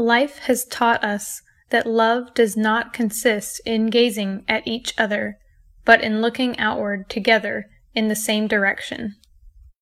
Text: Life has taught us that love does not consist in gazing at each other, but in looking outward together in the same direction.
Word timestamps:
Life 0.00 0.38
has 0.44 0.64
taught 0.64 1.02
us 1.02 1.42
that 1.70 1.84
love 1.84 2.32
does 2.32 2.56
not 2.56 2.92
consist 2.92 3.60
in 3.66 3.86
gazing 3.86 4.44
at 4.46 4.64
each 4.64 4.94
other, 4.96 5.38
but 5.84 6.02
in 6.02 6.22
looking 6.22 6.56
outward 6.56 7.10
together 7.10 7.68
in 7.96 8.06
the 8.06 8.14
same 8.14 8.46
direction. 8.46 9.16